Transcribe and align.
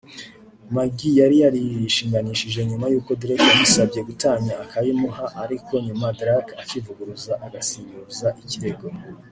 Maggie 0.75 1.17
yari 1.21 1.35
yarishinganishije 1.43 2.59
nyuma 2.69 2.85
y’uko 2.91 3.11
Drake 3.21 3.45
yamusabye 3.49 3.99
Gatanya 4.07 4.53
akayimuha 4.63 5.25
ariko 5.43 5.73
nyuma 5.85 6.07
Drake 6.19 6.51
akivuguruza 6.63 7.33
agasinyuza 7.45 8.27
ikirego 8.43 8.87